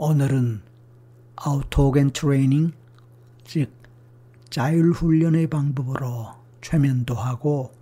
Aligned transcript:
오늘은 0.00 0.62
아우토겐 1.34 2.12
트레이닝, 2.12 2.70
즉 3.42 3.72
자율 4.48 4.92
훈련의 4.92 5.48
방법으로 5.48 6.36
최면도 6.60 7.16
하고 7.16 7.74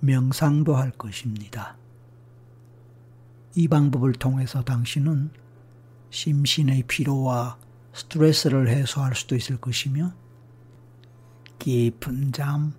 명상도 0.00 0.74
할 0.74 0.90
것입니다. 0.90 1.76
이 3.54 3.68
방법을 3.68 4.14
통해서 4.14 4.64
당신은 4.64 5.30
심신의 6.10 6.82
피로와 6.88 7.58
스트레스를 7.92 8.68
해소할 8.68 9.14
수도 9.14 9.36
있을 9.36 9.56
것이며 9.58 10.12
깊은 11.60 12.32
잠, 12.32 12.72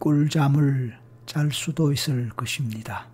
꿀잠을 0.00 0.98
잘 1.24 1.52
수도 1.52 1.92
있을 1.92 2.30
것입니다. 2.30 3.06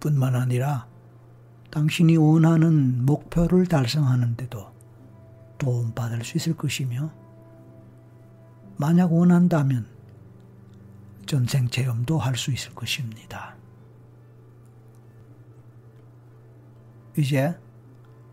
뿐만 0.00 0.34
아니라 0.34 0.88
당신이 1.70 2.16
원하는 2.16 3.04
목표를 3.04 3.66
달성하는데도 3.66 4.66
도움받을 5.58 6.24
수 6.24 6.36
있을 6.36 6.54
것이며 6.56 7.10
만약 8.76 9.12
원한다면 9.12 9.86
전생 11.26 11.68
체험도 11.68 12.18
할 12.18 12.36
수 12.36 12.52
있을 12.52 12.74
것입니다. 12.74 13.56
이제 17.18 17.58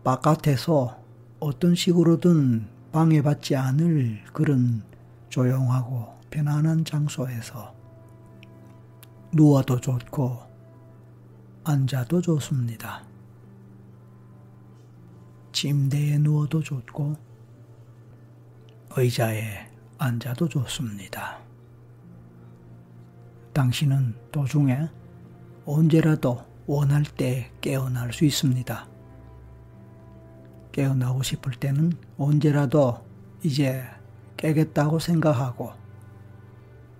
바깥에서 0.04 1.02
어떤 1.40 1.74
식으로든 1.74 2.68
방해받지 2.92 3.56
않을 3.56 4.22
그런 4.32 4.84
조용하고 5.30 6.14
편안한 6.30 6.84
장소에서 6.84 7.74
누워도 9.32 9.80
좋고 9.80 10.38
앉아도 11.64 12.20
좋습니다. 12.20 13.13
침대에 15.54 16.18
누워도 16.18 16.62
좋고 16.62 17.16
의자에 18.96 19.70
앉아도 19.98 20.48
좋습니다. 20.48 21.38
당신은 23.52 24.16
도중에 24.32 24.88
언제라도 25.64 26.42
원할 26.66 27.04
때 27.04 27.52
깨어날 27.60 28.12
수 28.12 28.24
있습니다. 28.24 28.88
깨어나고 30.72 31.22
싶을 31.22 31.52
때는 31.52 31.92
언제라도 32.18 33.06
이제 33.44 33.84
깨겠다고 34.36 34.98
생각하고 34.98 35.72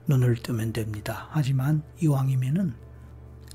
눈을 0.07 0.37
뜨면 0.37 0.73
됩니다. 0.73 1.27
하지만 1.31 1.83
이왕이면은 2.01 2.73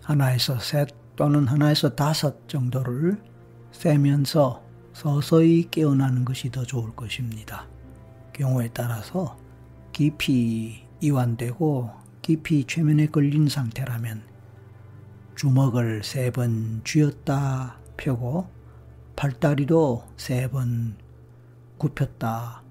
하나에서 0.03 0.59
셋 0.59 0.89
또는 1.15 1.47
하나에서 1.47 1.95
다섯 1.95 2.49
정도를 2.49 3.23
세면서 3.71 4.68
서서히 4.99 5.69
깨어나는 5.71 6.25
것이 6.25 6.51
더 6.51 6.65
좋을 6.65 6.93
것입니다. 6.93 7.65
경우에 8.33 8.69
따라서 8.73 9.37
깊이 9.93 10.83
이완되고 10.99 11.89
깊이 12.21 12.65
최면에 12.65 13.07
걸린 13.07 13.47
상태라면 13.47 14.21
주먹을 15.37 16.03
세 16.03 16.31
번 16.31 16.81
쥐었다 16.83 17.77
펴고 17.95 18.49
팔다리도 19.15 20.03
세 20.17 20.49
번 20.49 20.97
굽혔다 21.77 22.63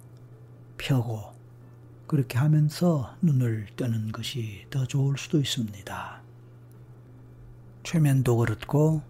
펴고 0.77 1.33
그렇게 2.07 2.37
하면서 2.37 3.17
눈을 3.23 3.69
뜨는 3.75 4.13
것이 4.13 4.67
더 4.69 4.85
좋을 4.85 5.17
수도 5.17 5.41
있습니다. 5.41 6.20
최면도 7.85 8.37
그렇고 8.37 9.01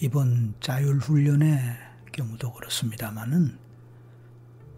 이번 0.00 0.54
자율훈련의 0.60 1.89
경우도 2.12 2.52
그렇습니다만은 2.52 3.58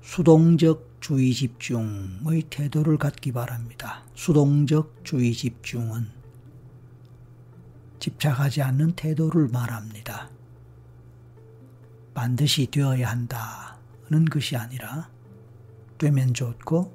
수동적 0.02 0.96
주의 1.00 1.32
집중의 1.32 2.44
태도를 2.50 2.98
갖기 2.98 3.32
바랍니다. 3.32 4.02
수동적 4.14 5.04
주의 5.04 5.32
집중은 5.32 6.08
집착하지 7.98 8.62
않는 8.62 8.92
태도를 8.92 9.48
말합니다. 9.48 10.30
반드시 12.14 12.66
되어야 12.66 13.10
한다는 13.10 14.24
것이 14.30 14.56
아니라 14.56 15.08
되면 15.98 16.34
좋고 16.34 16.92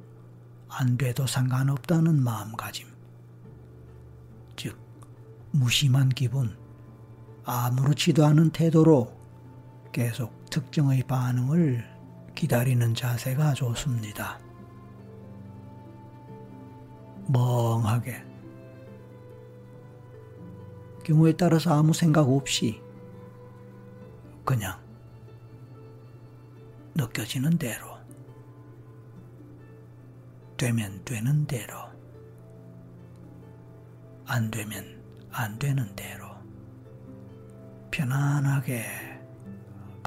안 0.70 0.97
돼도 0.97 1.28
상관없다는 1.28 2.22
마음가짐. 2.24 2.88
즉, 4.58 4.78
무심한 5.52 6.09
기분, 6.09 6.58
아무렇지도 7.46 8.26
않은 8.26 8.50
태도로 8.52 9.16
계속 9.92 10.50
특정의 10.50 11.03
반응을 11.03 11.84
기다리는 12.36 12.94
자세가 12.94 13.53
좋습니다. 13.53 14.40
멍하게 17.28 18.24
경우에 21.03 21.34
따라서 21.34 21.74
아무 21.74 21.94
생각 21.94 22.30
없이 22.30 22.81
그냥 24.46 24.80
느껴지는 26.96 27.58
대로 27.58 27.97
되면 30.58 31.03
되는 31.06 31.46
대로 31.46 31.76
안 34.26 34.52
되면 34.52 35.02
안 35.31 35.58
되는 35.59 35.96
대로 35.96 36.28
편안하게 37.92 39.06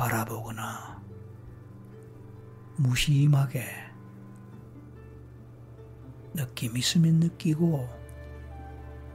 바라보거나 0.01 0.99
무심하게 2.79 3.67
느낌 6.33 6.75
있으면 6.79 7.17
느끼고 7.17 7.87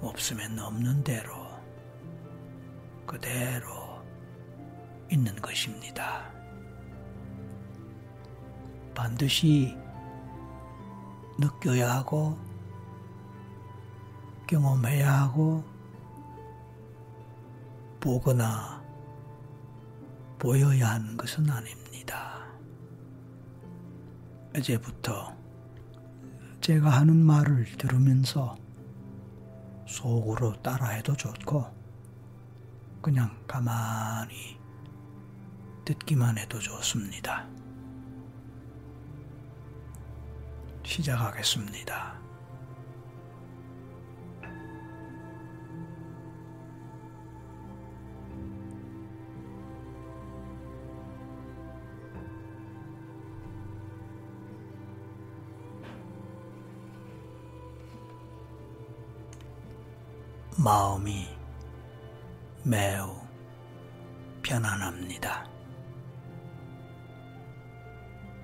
없으면 0.02 0.60
없는 0.60 1.04
대로 1.04 1.34
그대로 3.08 4.00
있는 5.12 5.36
것입니다. 5.38 6.32
반드시 8.94 9.76
느껴야 11.40 11.96
하고 11.96 12.38
경험해야 14.46 15.12
하고 15.24 15.64
보거나 18.00 18.75
보여야 20.46 20.92
하는 20.92 21.18
것은 21.18 21.50
아닙니다. 21.50 22.46
이제부터 24.56 25.36
제가 26.62 26.88
하는 26.88 27.18
말을 27.18 27.66
들으면서 27.80 28.56
속으로 29.88 30.54
따라해도 30.62 31.16
좋고 31.16 31.66
그냥 33.02 33.36
가만히 33.48 34.60
듣기만 35.84 36.38
해도 36.38 36.60
좋습니다. 36.60 37.48
시작하겠습니다. 40.84 42.25
마음이 60.66 61.28
매우 62.64 63.22
편안합니다. 64.42 65.48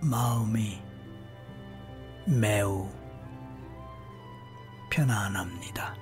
마음이 0.03 0.79
매우 2.27 2.87
편안합니다. 4.91 5.95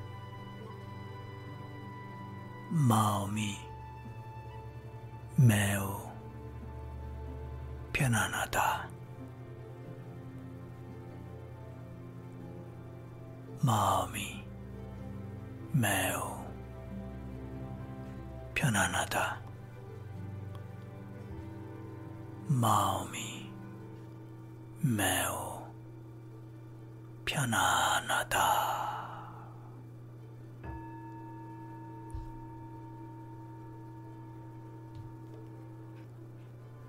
마음이 2.70 3.56
매우 5.38 6.02
편안하다. 7.94 8.90
마음이 13.64 14.39
매우 15.71 16.39
편안하다. 18.56 19.42
마음이 22.48 23.50
매우 24.81 25.62
편안하다. 27.25 28.69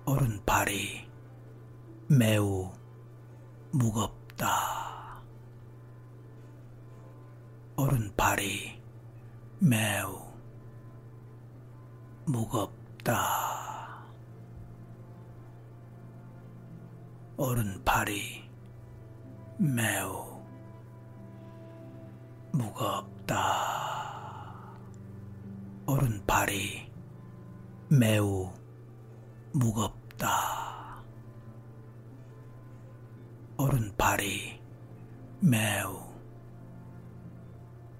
오른팔이 0.05 1.09
매우 2.07 2.71
무겁다. 3.71 4.10
오른팔이 7.81 8.79
매우 9.57 10.21
무겁다. 12.27 14.05
오른팔이 17.37 18.47
매우 19.57 20.43
무겁다. 22.51 23.35
오른팔이 25.87 26.87
매우 27.89 28.53
무겁다. 29.53 31.01
오른팔이 33.57 34.61
매우 35.39 36.10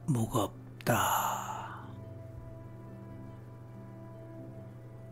무겁다. 0.05 1.87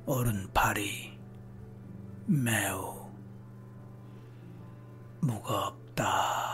오른팔이 0.06 1.18
매우 2.26 3.10
무겁다. 5.22 6.50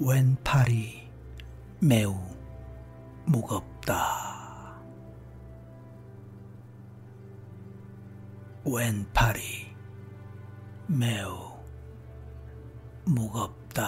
왼팔이 0.00 1.08
매우 1.80 2.14
무겁다. 3.26 4.80
왼팔이 8.64 9.71
매우 10.94 11.56
무겁다. 13.06 13.82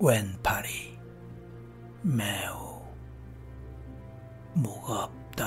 왼팔이 0.00 0.98
매우 2.00 2.80
무겁다. 4.54 5.42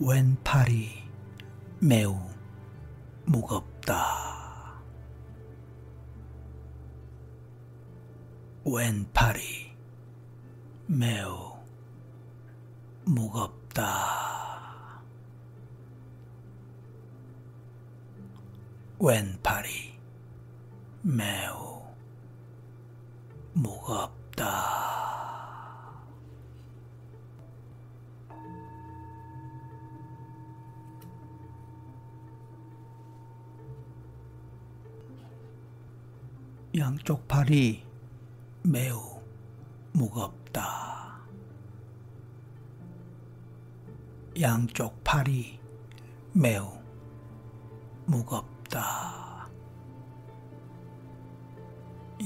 왼팔이 0.00 0.88
매우 1.80 2.18
무겁다. 3.26 4.80
왼팔이 8.64 9.76
매우 10.86 11.49
무겁다. 13.10 15.00
왼팔이 19.00 19.98
매우 21.02 21.82
무겁다. 23.52 24.50
양쪽 36.76 37.26
팔이 37.26 37.84
매우 38.62 39.20
무겁다. 39.92 40.79
양쪽 44.40 45.04
팔이 45.04 45.60
매우 46.32 46.66
무겁다. 48.06 49.50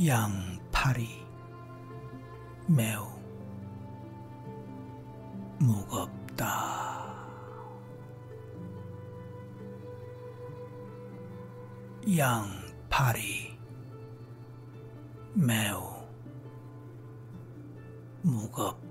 양팔이 0.06 1.08
매우 2.69 3.08
무겁다. 5.58 7.26
양팔이 12.16 13.58
매우 15.34 15.82
무겁다. 18.22 18.83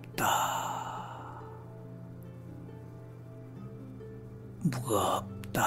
무겁다. 4.63 5.61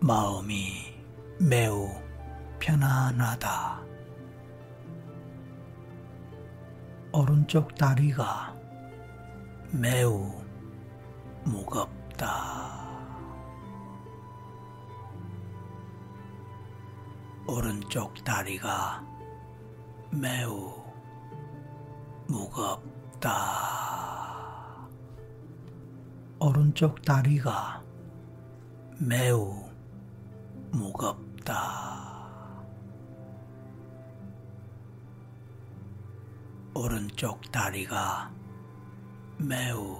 마음이 0.00 0.94
매우 1.40 1.88
편안하다. 2.58 3.82
오른쪽 7.12 7.74
다리가 7.76 8.56
매우 9.70 10.42
무겁다. 11.44 12.67
오른쪽 17.50 18.22
다리가 18.24 19.02
매우 20.10 20.84
무겁다. 22.26 23.30
오른쪽 26.40 27.00
다리가 27.00 27.82
매우 28.98 29.66
무겁다. 30.72 31.56
오른쪽 36.74 37.50
다리가 37.50 38.30
매우 39.38 39.96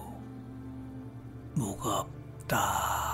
무겁다. 1.55 3.08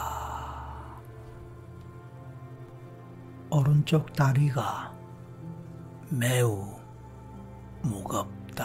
오른쪽 3.50 4.12
다리가 4.14 4.92
매우 6.10 6.74
무겁다. 7.82 8.64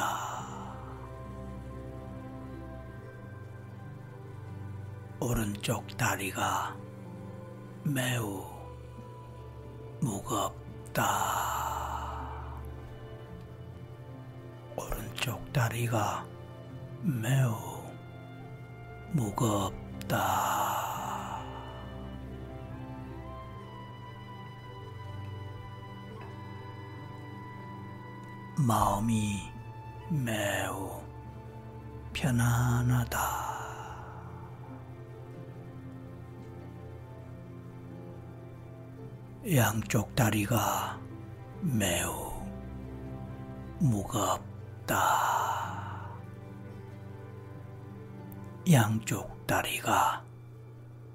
오른쪽 5.20 5.86
다리가 5.98 6.76
매우 7.84 8.46
무겁다. 10.02 11.06
오른쪽 14.76 15.52
다리가 15.52 16.26
매우 17.04 17.56
무겁다. 19.12 20.69
마음이 28.68 29.40
매우 30.10 31.02
편안하다. 32.12 33.20
양쪽 39.56 40.14
다리가 40.14 41.00
매우 41.62 42.34
무겁다. 43.80 44.98
양쪽 48.70 49.48
다리가 49.48 50.22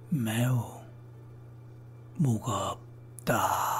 매우 0.08 0.80
무겁다. 2.16 3.73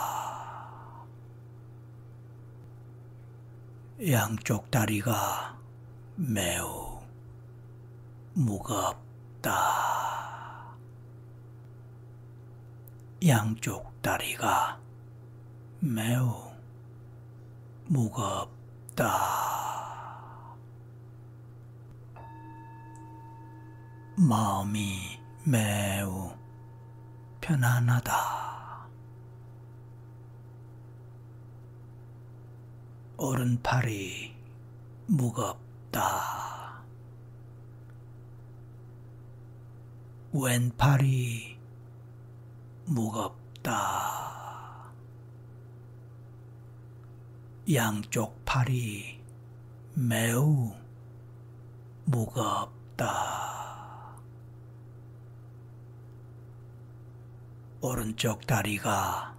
양쪽 4.03 4.73
다리가 4.73 5.57
매우 6.17 6.99
무겁다. 8.33 9.53
양쪽 13.25 14.03
다리가 14.03 14.81
매우 15.79 16.51
무겁다. 17.87 19.15
마음이 24.17 25.21
매우 25.45 26.33
편안하다. 27.41 28.44
오른팔이 33.17 34.35
무겁다. 35.07 36.83
왼팔이 40.33 41.57
무겁다. 42.87 43.73
양쪽 47.73 48.45
팔이 48.45 49.23
매우 49.95 50.75
무겁다. 52.07 53.15
오른쪽 57.81 58.45
다리가 58.45 59.37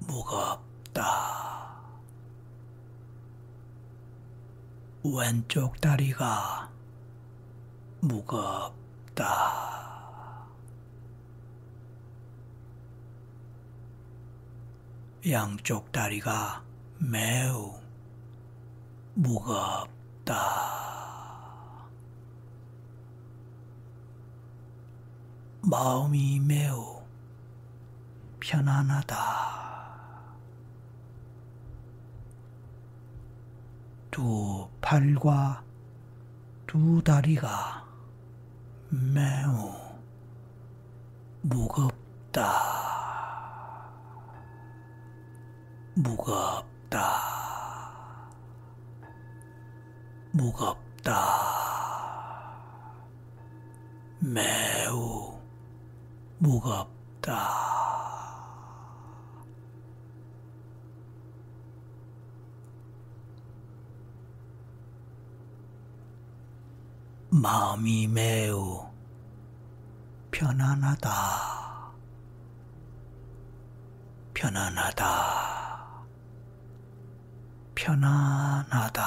무겁다. 0.00 1.51
왼쪽 5.04 5.80
다리가 5.80 6.70
무겁다. 8.00 9.22
양쪽 15.28 15.90
다리가 15.90 16.62
매우 16.98 17.74
무겁다. 19.14 20.32
마음이 25.62 26.38
매우 26.40 27.02
편안하다. 28.38 29.61
두 34.12 34.68
팔과 34.82 35.64
두 36.66 37.02
다리가 37.02 37.82
매우 38.90 39.72
무겁다. 41.40 42.52
무겁다. 45.94 46.98
무겁다. 50.32 51.12
매우 54.20 55.40
무겁다. 56.36 57.81
마음이 67.34 68.08
매우 68.08 68.84
편안하다. 70.30 71.10
편안하다. 74.34 76.04
편안하다. 77.74 79.02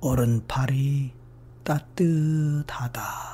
오른팔이 0.00 1.12
따뜻하다. 1.64 3.25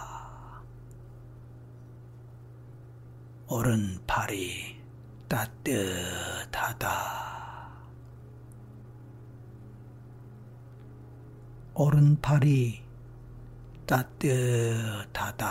오른팔이 3.52 4.80
따뜻하다. 5.28 6.88
오른팔이 11.74 12.82
따뜻하다. 13.86 15.46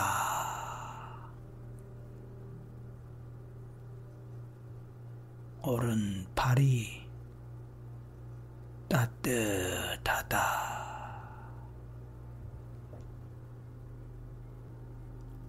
오른팔이 5.62 7.06
따뜻하다. 8.88 10.42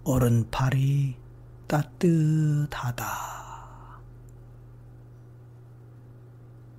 오른팔이 0.03 1.22
따뜻하다. 1.73 3.03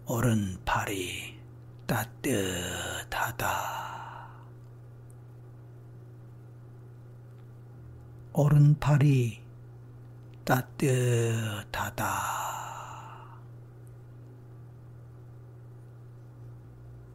오른팔이 0.06 1.36
따뜻하다. 1.84 3.48
오른팔이 8.34 9.42
따뜻하다. 10.44 12.04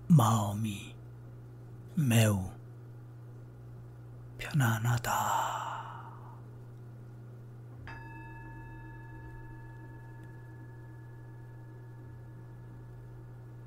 마음이 0.09 0.93
매우 1.95 2.43
편안하다. 4.37 5.58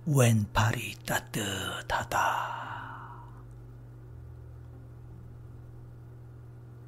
왼팔이 0.05 0.97
따뜻하다. 1.07 2.63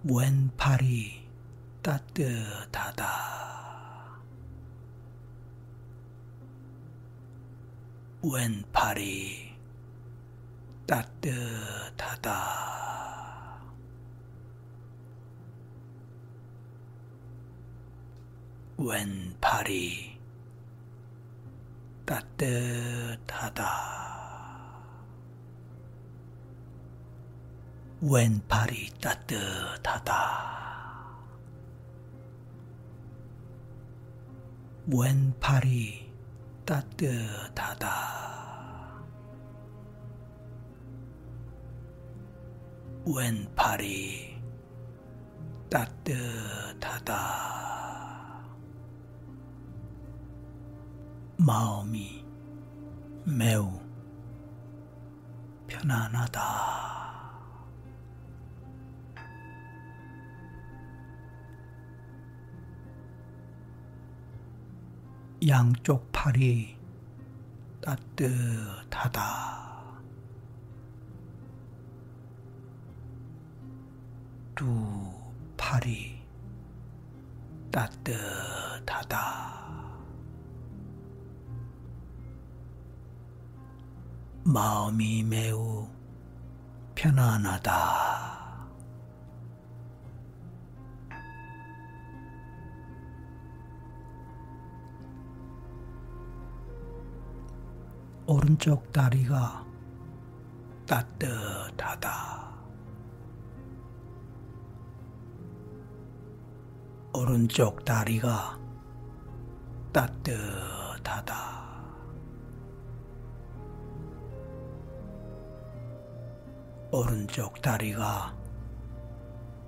왼팔이 0.02 1.24
따뜻하다. 1.80 3.14
왼팔이 8.22 9.54
따뜻하다. 10.86 12.64
왼팔이 18.76 20.13
따뜻하다. 22.06 23.64
왼팔이 28.02 28.90
따뜻하다. 29.00 30.44
왼팔이 34.86 36.12
따뜻하다. 36.66 38.24
왼팔이 43.06 44.42
따뜻하다. 45.70 47.14
마음이 51.36 52.24
매우 53.24 53.80
편안하다. 55.66 56.74
양쪽 65.46 66.10
팔이 66.10 66.78
따뜻하다. 67.82 69.22
두 74.54 74.64
팔이 75.56 76.22
따뜻하다. 77.70 79.63
마음이 84.46 85.22
매우 85.22 85.88
편안하다. 86.94 88.14
오른쪽 98.26 98.92
다리가 98.92 99.64
따뜻하다. 100.86 102.54
오른쪽 107.14 107.82
다리가 107.84 108.58
따뜻하다. 109.90 110.73
오른쪽 116.96 117.60
다리가 117.60 118.32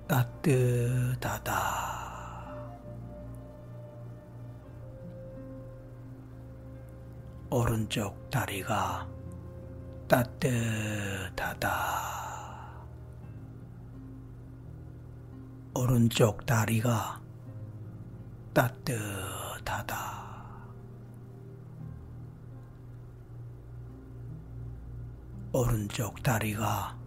따뜻하다. 0.07 1.51
오른쪽 7.49 8.29
다리가 8.29 9.05
따뜻하다. 10.07 11.67
오른쪽 15.75 16.45
다리가 16.45 17.21
따뜻하다. 18.53 19.97
오른쪽 25.51 26.23
다리가 26.23 27.06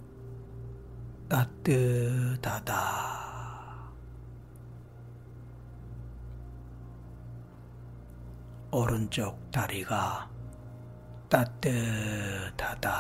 따뜻하다. 1.31 2.75
오른쪽 8.73 9.51
다리가 9.53 10.29
따뜻하다. 11.29 12.91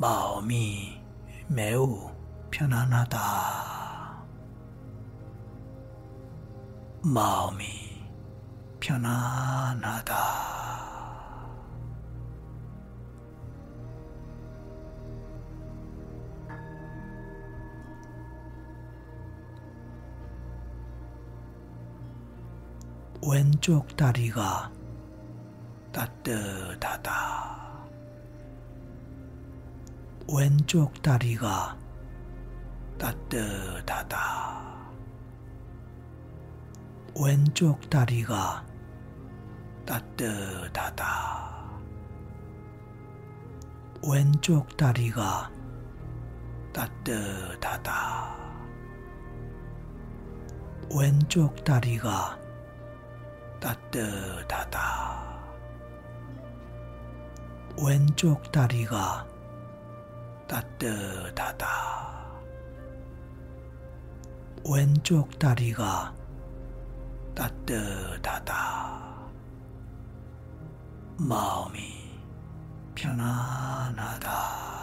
마음이 0.00 1.00
매우 1.46 2.10
편안하다. 2.50 4.26
마음이 7.04 7.64
편안하다. 8.80 10.45
왼쪽 23.28 23.96
다리가 23.96 24.70
따뜻하다. 25.92 27.10
왼쪽 30.32 31.02
다리가 31.02 31.76
따뜻하다. 32.96 34.92
왼쪽 37.20 37.90
다리가 37.90 38.64
따뜻하다. 39.84 41.80
왼쪽 44.08 44.76
다리가 44.76 45.50
따뜻하다. 46.72 48.36
왼쪽 50.96 51.64
다리가 51.64 52.45
따뜻하다. 53.60 55.16
왼쪽 57.84 58.50
다리가 58.52 59.26
따뜻하다. 60.48 61.66
왼쪽 64.68 65.38
다리가 65.38 66.14
따뜻하다. 67.34 68.96
마음이 71.18 72.10
편안하다. 72.94 74.75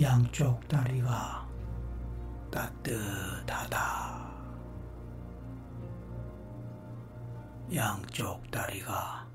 양쪽 0.00 0.68
다리가 0.68 1.44
따뜻하다. 2.52 4.28
양쪽 7.74 8.48
다리가 8.48 9.26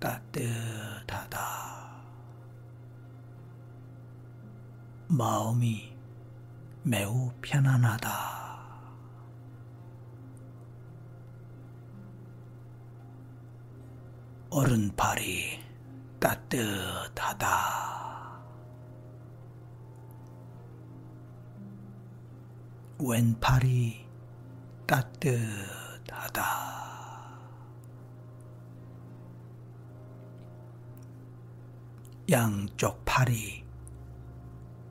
따뜻하다. 0.00 1.38
마음이 5.06 5.96
매우 6.82 7.30
편안하다. 7.40 8.38
오른팔이 14.50 15.62
따뜻하다. 16.18 17.87
왼팔이 23.00 24.08
따뜻하다. 24.84 26.42
양쪽 32.30 33.04
팔이 33.04 33.64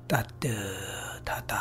따뜻하다. 0.07 1.57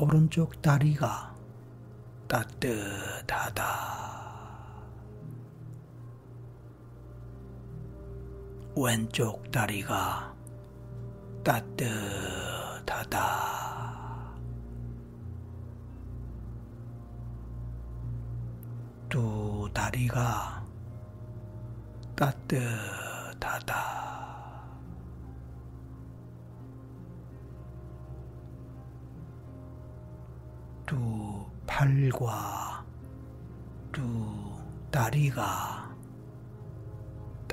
오른쪽 0.00 0.62
다리가 0.62 1.36
따뜻하다. 2.26 4.05
왼쪽 8.78 9.50
다리가 9.50 10.34
따뜻하다. 11.42 11.96
두 19.08 19.66
다리가 19.72 20.62
따뜻하다. 22.14 23.76
두 30.84 31.46
팔과 31.66 32.84
두 33.90 34.02
다리가 34.90 35.85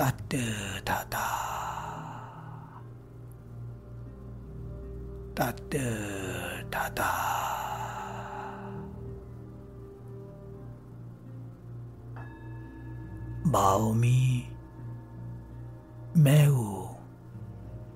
따뜻하다. 0.04 1.18
따뜻하다. 5.34 7.04
마음이 13.46 14.52
매우 16.14 16.98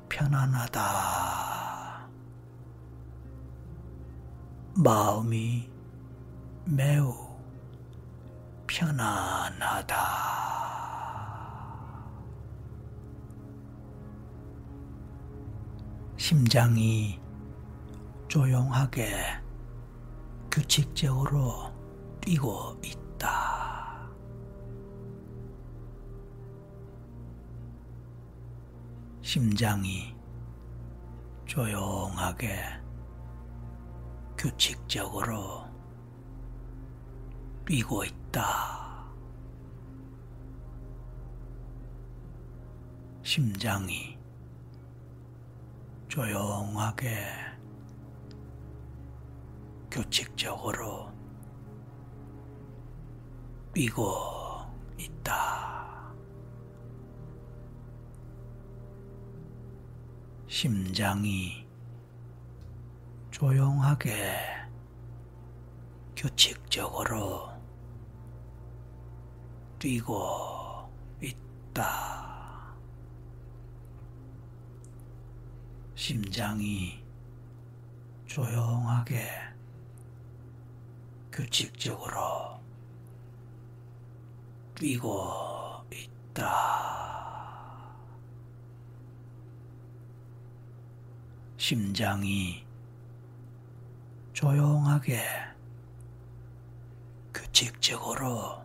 편안하다. 0.08 2.08
마음이 4.78 5.70
매우 6.63 7.13
편안하다. 8.65 10.37
심장이 16.28 17.22
조용하게 18.28 19.16
규칙적으로 20.52 21.72
뛰고 22.20 22.78
있다. 22.84 24.10
심장이 29.22 30.13
조용하게 31.46 32.62
규칙적으로 34.38 35.63
뛰고 37.66 38.04
있다. 38.04 39.08
심장이 43.24 44.16
조용하게 46.08 47.26
규칙적으로 49.91 51.12
뛰고 53.74 54.04
있다. 54.98 56.13
심장이 60.48 61.67
조용하게 63.30 64.15
규칙적으로 66.15 67.52
뛰고 69.78 70.89
있다. 71.22 72.16
심장이 75.98 77.04
조용하게 78.28 79.28
규칙적으로 81.32 82.60
뛰고 84.76 85.84
있다. 85.92 86.46
심장이 91.58 92.64
조용하게 94.34 95.20
규칙적으로 97.34 98.62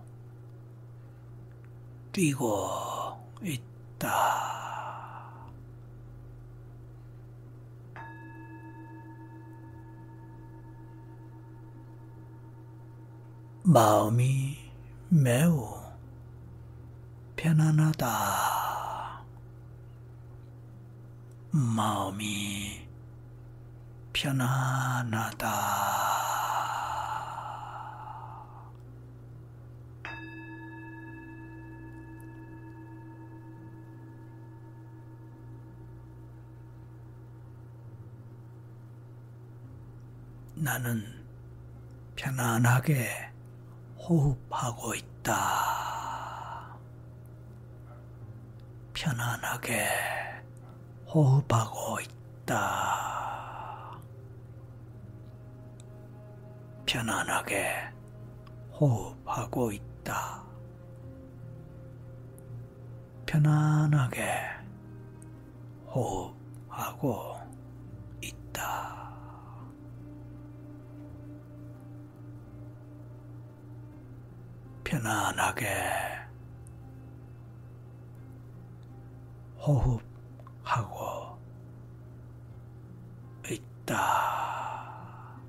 뛰고 2.13 3.27
있다. 3.43 4.62
마음이 13.73 14.59
매우 15.09 15.67
편안하다. 17.37 19.25
마음이 21.53 22.87
편안하다. 24.13 25.49
나는 40.57 41.25
편안하게 42.17 43.32
호흡하고 44.13 44.95
있다. 44.95 46.77
편안하게 48.93 49.89
호흡하고 51.09 51.99
있다. 52.01 53.99
편안하게 56.85 57.89
호흡하고 58.79 59.73
있다. 59.73 60.45
편안하게 63.25 64.21
호흡하고 65.87 67.41
있다. 68.21 69.12
편안하게 74.93 75.67
호흡하고 79.59 81.39
있다. 83.49 85.41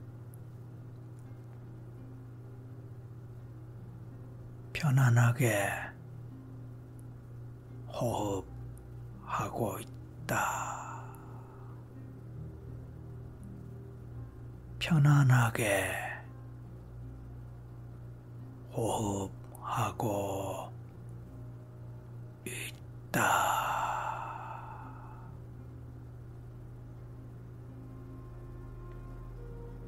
편안하게 4.72 5.70
호흡하고 7.90 8.48
있다. 9.80 11.04
편안하게 14.80 16.13
호흡하고 18.76 20.72
있다. 22.46 23.54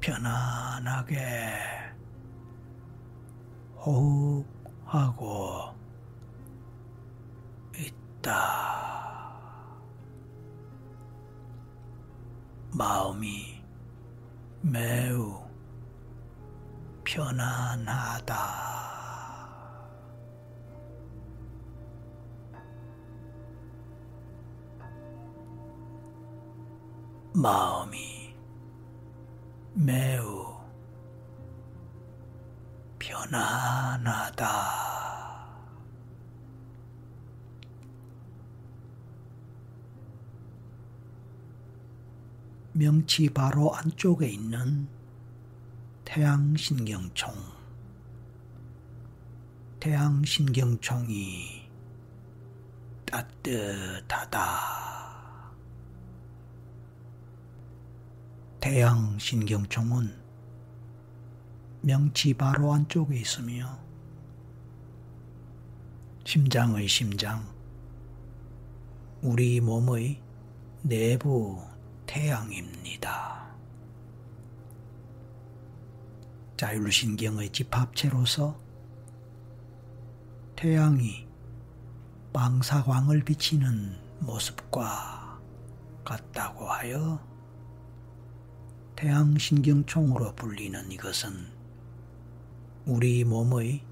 편안하게 0.00 1.16
호흡하고 3.76 5.74
있다. 7.76 8.76
마음이 12.72 13.60
매우 14.62 15.35
편안하다. 17.16 18.34
마음이 27.32 28.34
매우 29.72 30.60
편안하다. 32.98 34.46
명치 42.74 43.30
바로 43.30 43.74
안쪽에 43.74 44.28
있는 44.28 44.95
태양신경총. 46.16 47.30
태양신경총이 49.80 51.68
따뜻하다. 53.04 54.40
태양신경총은 58.60 60.18
명치 61.82 62.32
바로 62.32 62.72
안쪽에 62.72 63.18
있으며 63.18 63.78
심장의 66.24 66.88
심장, 66.88 67.46
우리 69.20 69.60
몸의 69.60 70.22
내부 70.80 71.62
태양입니다. 72.06 73.45
자율신경의 76.56 77.50
집합체로서 77.50 78.58
태양이 80.56 81.28
망사광을 82.32 83.24
비치는 83.24 83.98
모습과 84.20 85.38
같다고 86.04 86.64
하여 86.66 87.20
태양신경총으로 88.96 90.34
불리는 90.34 90.90
이것은 90.90 91.52
우리 92.86 93.24
몸의 93.24 93.82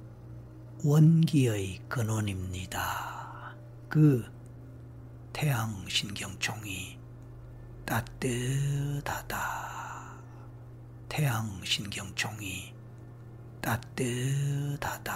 원기의 0.83 1.81
근원입니다. 1.89 3.55
그 3.89 4.25
태양신경총이 5.35 6.99
따뜻하다. 7.85 9.35
태양신경총이 11.09 12.75
따뜻하다. 13.61 15.13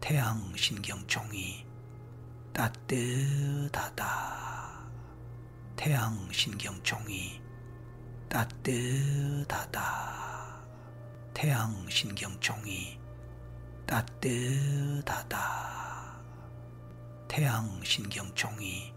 태양신경총이 0.00 1.66
따뜻하다. 2.52 4.04
태양신경총이 5.76 7.40
따뜻하다. 8.28 9.80
태양 11.34 11.88
신경총이 11.88 12.98
따뜻하다. 13.86 15.40
태양 17.28 17.80
신경총이 17.82 18.92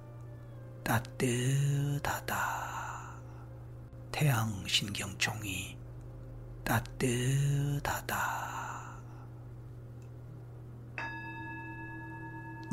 따뜻하다. 0.84 2.83
태양 4.14 4.66
신경총이 4.68 5.76
따뜻하다. 6.64 8.16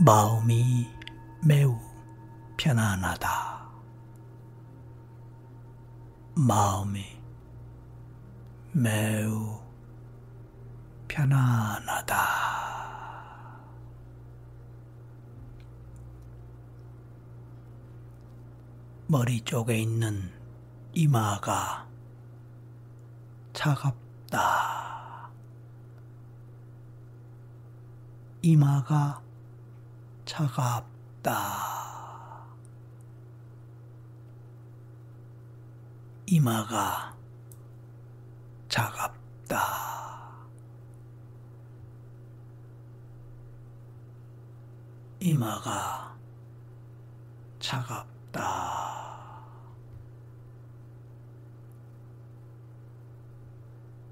마음이 0.04 0.86
매우 1.42 1.80
편안하다. 2.58 3.70
마음이 6.34 7.06
매우 8.72 9.58
편안하다. 11.08 12.16
머리 19.06 19.40
쪽에 19.40 19.78
있는 19.78 20.39
이마가 20.92 21.86
차갑다. 23.52 25.30
이마가 28.42 29.22
차갑다. 30.24 31.70
이마가 36.26 37.14
차갑다. 38.68 39.90
이마가 45.20 46.16
차갑다. 47.60 48.89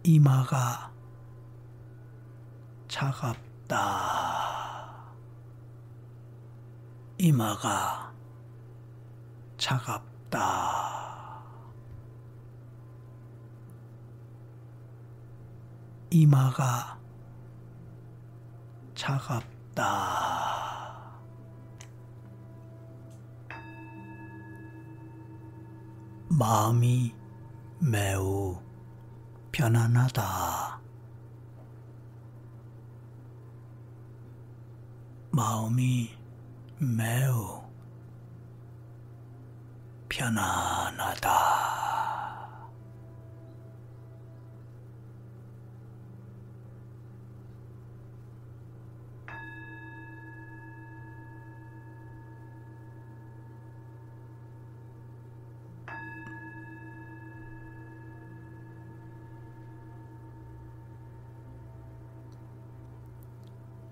이마가 0.08 0.90
차갑다. 2.88 3.76
이마가 7.18 8.10
차갑다. 9.58 10.38
이마가 16.08 16.98
차갑다. 18.94 19.84
마음이 26.30 27.14
매우 27.78 28.67
편안하다. 29.52 30.80
마음이 35.30 36.10
매우 36.78 37.62
편안하다. 40.08 41.67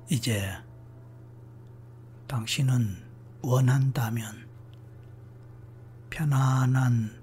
이제 0.09 0.53
당신은 2.29 3.05
원한다면 3.42 4.49
편안한 6.11 7.21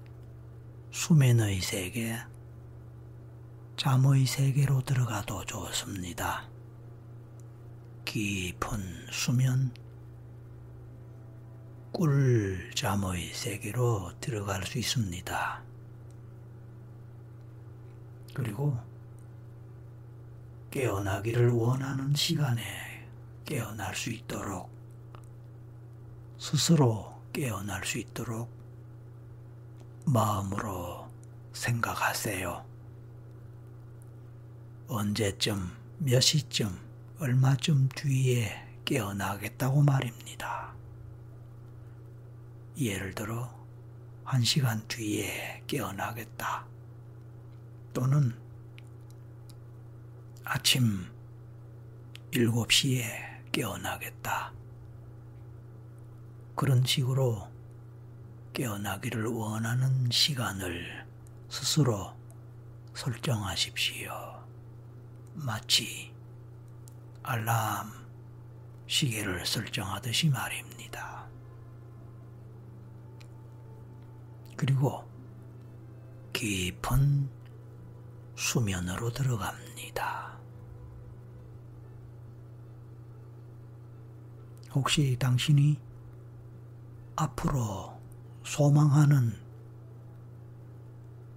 수면의 0.90 1.62
세계, 1.62 2.18
잠의 3.76 4.26
세계로 4.26 4.82
들어가도 4.82 5.46
좋습니다. 5.46 6.46
깊은 8.04 9.06
수면, 9.10 9.72
꿀잠의 11.92 13.32
세계로 13.32 14.12
들어갈 14.20 14.62
수 14.66 14.78
있습니다. 14.78 15.62
그리고 18.34 18.76
깨어나기를 20.74 21.50
원하는 21.50 22.12
시간에 22.16 22.60
깨어날 23.44 23.94
수 23.94 24.10
있도록 24.10 24.68
스스로 26.36 27.14
깨어날 27.32 27.84
수 27.84 27.98
있도록 27.98 28.50
마음으로 30.04 31.08
생각하세요. 31.52 32.66
언제쯤, 34.88 35.70
몇 35.98 36.18
시쯤, 36.18 36.76
얼마쯤 37.20 37.88
뒤에 37.90 38.66
깨어나겠다고 38.84 39.80
말입니다. 39.80 40.74
예를 42.76 43.14
들어, 43.14 43.48
한 44.24 44.42
시간 44.42 44.82
뒤에 44.88 45.62
깨어나겠다. 45.68 46.66
또는 47.92 48.43
아침 50.46 51.10
7시에 52.32 53.50
깨어나겠다. 53.50 54.52
그런 56.54 56.84
식으로 56.84 57.48
깨어나기를 58.52 59.24
원하는 59.24 60.10
시간을 60.10 61.06
스스로 61.48 62.14
설정하십시오. 62.92 64.12
마치 65.32 66.12
알람 67.22 67.90
시계를 68.86 69.46
설정하듯이 69.46 70.28
말입니다. 70.28 71.26
그리고 74.58 75.08
깊은 76.34 77.30
수면으로 78.36 79.10
들어갑니다. 79.10 79.63
혹시 84.74 85.16
당신이 85.20 85.78
앞으로 87.14 87.96
소망하는 88.42 89.32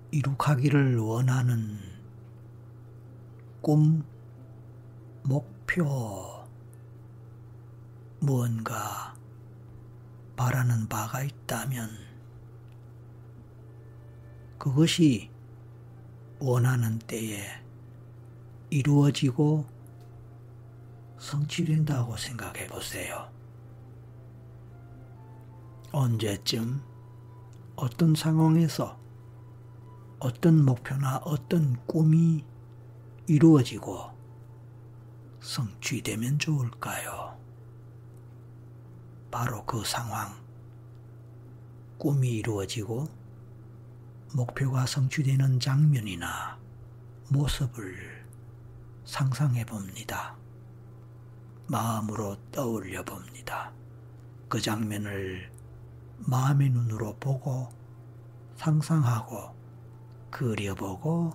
이룩하기를 0.10 0.98
원하는 0.98 1.78
꿈, 3.62 4.04
목표, 5.24 5.86
무언가 8.20 9.16
바라는 10.36 10.88
바가 10.88 11.22
있다면 11.22 11.90
그것이 14.58 15.30
원하는 16.40 16.98
때에 16.98 17.67
이루어지고 18.70 19.66
성취된다고 21.18 22.18
생각해 22.18 22.68
보세요. 22.68 23.32
언제쯤 25.92 26.82
어떤 27.76 28.14
상황에서 28.14 29.00
어떤 30.20 30.66
목표나 30.66 31.18
어떤 31.18 31.78
꿈이 31.86 32.44
이루어지고 33.28 34.12
성취되면 35.40 36.40
좋을까요? 36.40 37.38
바로 39.32 39.64
그 39.66 39.84
상황, 39.86 40.36
꿈이 41.98 42.30
이루어지고 42.30 43.08
목표가 44.36 44.86
성취되는 44.86 45.60
장면이나 45.60 46.58
모습을 47.30 48.17
상상해 49.08 49.66
봅니다. 49.66 50.36
마음으로 51.68 52.36
떠올려 52.52 53.04
봅니다. 53.04 53.72
그 54.50 54.60
장면을 54.60 55.50
마음의 56.18 56.72
눈으로 56.72 57.16
보고 57.18 57.70
상상하고 58.58 59.56
그려보고 60.30 61.34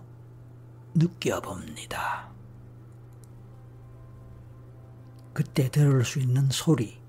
느껴봅니다. 0.95 2.31
그때 5.33 5.71
들을 5.71 6.05
수 6.05 6.19
있는 6.21 6.51
소리, 6.51 7.01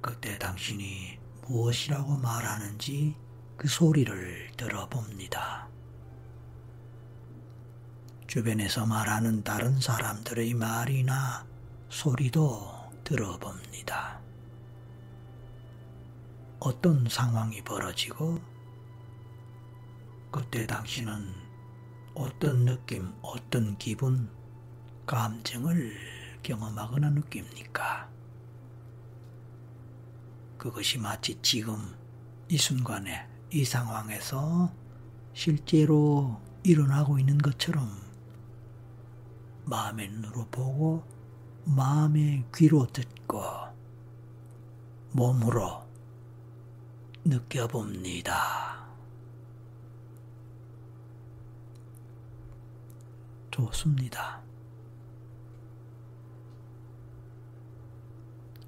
그때 0.00 0.38
당신이 0.38 1.18
무엇이라고 1.42 2.16
말하는지 2.16 3.14
그 3.58 3.68
소리를 3.68 4.52
들어봅니다. 4.56 5.69
주변에서 8.30 8.86
말하는 8.86 9.42
다른 9.42 9.80
사람들의 9.80 10.54
말이나 10.54 11.44
소리도 11.88 12.92
들어봅니다. 13.02 14.20
어떤 16.60 17.08
상황이 17.08 17.60
벌어지고 17.64 18.38
그때 20.30 20.64
당신은 20.64 21.34
어떤 22.14 22.66
느낌, 22.66 23.12
어떤 23.20 23.76
기분, 23.78 24.30
감정을 25.06 25.96
경험하거나 26.44 27.10
느낍니까? 27.10 28.08
그것이 30.56 30.98
마치 30.98 31.36
지금 31.42 31.96
이 32.48 32.56
순간에 32.56 33.26
이 33.50 33.64
상황에서 33.64 34.72
실제로 35.34 36.40
일어나고 36.62 37.18
있는 37.18 37.36
것처럼 37.36 38.09
마음의 39.64 40.08
눈으로 40.10 40.46
보고 40.50 41.04
마음의 41.64 42.46
귀로 42.54 42.86
듣고 42.86 43.42
몸으로 45.12 45.86
느껴봅니다. 47.24 48.88
좋습니다. 53.50 54.40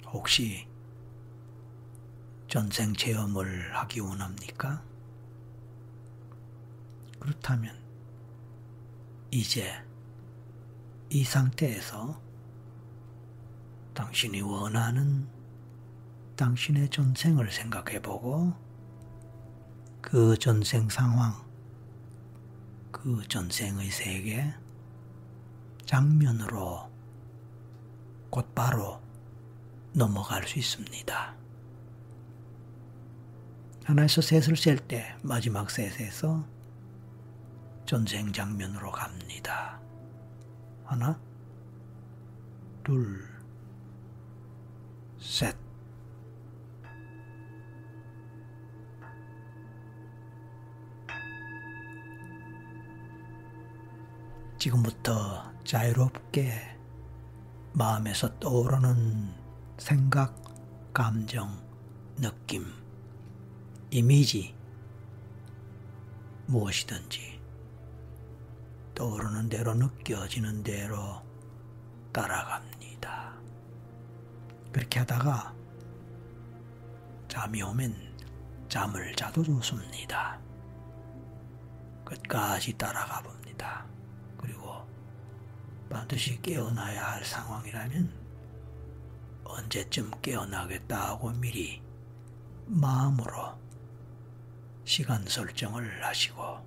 혹시 0.06 0.68
전생 2.48 2.92
체험을 2.92 3.74
하기 3.74 4.00
원합니까? 4.00 4.82
그렇다면 7.18 7.74
이제 9.30 9.72
이 11.14 11.24
상태에서 11.24 12.18
당신이 13.92 14.40
원하는 14.40 15.28
당신의 16.36 16.88
전생을 16.88 17.52
생각해 17.52 18.00
보고 18.00 18.54
그 20.00 20.38
전생 20.38 20.88
상황, 20.88 21.34
그 22.90 23.22
전생의 23.28 23.90
세계, 23.90 24.54
장면으로 25.84 26.90
곧바로 28.30 28.98
넘어갈 29.92 30.48
수 30.48 30.58
있습니다. 30.58 31.36
하나에서 33.84 34.22
셋을 34.22 34.56
셀 34.56 34.78
때 34.78 35.14
마지막 35.20 35.70
셋에서 35.70 36.48
전생 37.84 38.32
장면으로 38.32 38.90
갑니다. 38.90 39.78
하나, 40.84 41.18
둘, 42.84 43.20
셋. 45.18 45.56
지금부터 54.58 55.52
자유롭게 55.64 56.52
마음에서 57.72 58.38
떠오르는 58.38 59.34
생각, 59.78 60.36
감정, 60.92 61.60
느낌, 62.16 62.66
이미지, 63.90 64.54
무엇이든지 66.46 67.31
떠오르는 68.94 69.48
대로 69.48 69.74
느껴지는 69.74 70.62
대로 70.62 71.22
따라갑니다. 72.12 73.34
그렇게 74.72 75.00
하다가 75.00 75.54
잠이 77.28 77.62
오면 77.62 78.12
잠을 78.68 79.14
자도 79.14 79.42
좋습니다. 79.42 80.38
끝까지 82.04 82.76
따라가 82.76 83.22
봅니다. 83.22 83.86
그리고 84.36 84.86
반드시 85.88 86.40
깨어나야 86.42 87.12
할 87.12 87.24
상황이라면 87.24 88.12
언제쯤 89.44 90.10
깨어나겠다 90.22 91.08
하고 91.08 91.30
미리 91.32 91.82
마음으로 92.66 93.58
시간 94.84 95.24
설정을 95.26 96.04
하시고 96.04 96.66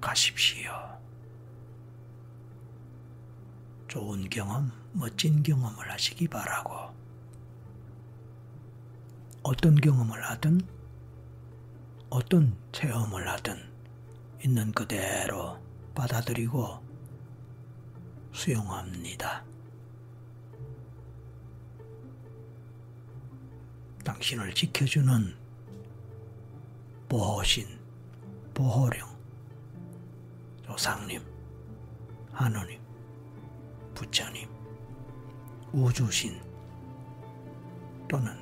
가십시오. 0.00 1.03
좋은 3.94 4.28
경험, 4.28 4.72
멋진 4.92 5.40
경험을 5.44 5.88
하시기 5.88 6.26
바라고 6.26 6.92
어떤 9.44 9.76
경험을 9.76 10.20
하든 10.30 10.60
어떤 12.10 12.56
체험을 12.72 13.28
하든 13.28 13.56
있는 14.42 14.72
그대로 14.72 15.60
받아들이고 15.94 16.82
수용합니다. 18.32 19.44
당신을 24.02 24.54
지켜주는 24.54 25.36
보호신, 27.08 27.78
보호령, 28.54 29.08
조상님, 30.66 31.22
하느님, 32.32 32.83
부처님, 33.94 34.48
우주신 35.72 36.40
또는 38.08 38.32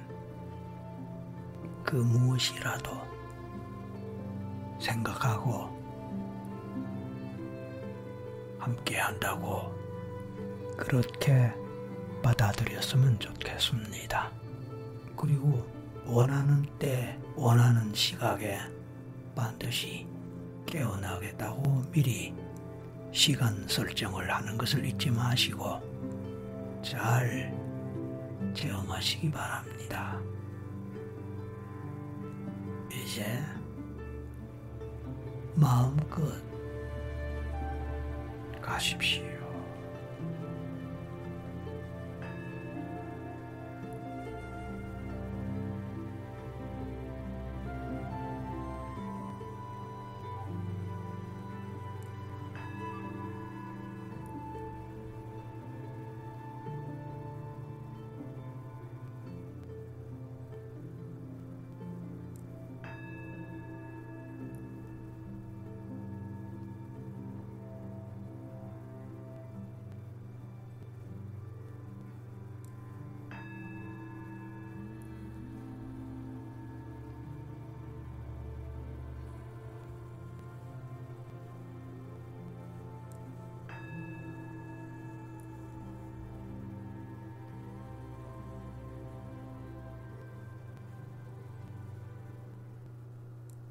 그 1.84 1.96
무엇이라도 1.96 2.90
생각하고 4.78 5.70
함께 8.58 8.98
한다고 8.98 9.72
그렇게 10.76 11.52
받아들였으면 12.22 13.18
좋겠습니다. 13.18 14.30
그리고 15.16 15.66
원하는 16.06 16.66
때, 16.78 17.18
원하는 17.36 17.92
시각에 17.94 18.58
반드시 19.34 20.06
깨어나겠다고 20.66 21.90
미리 21.90 22.34
시간 23.12 23.68
설정을 23.68 24.30
하는 24.32 24.56
것을 24.56 24.84
잊지 24.86 25.10
마시고 25.10 25.80
잘 26.82 27.54
체험하시기 28.54 29.30
바랍니다. 29.30 30.18
이제 32.90 33.38
마음껏 35.54 36.42
가십시오. 38.62 39.31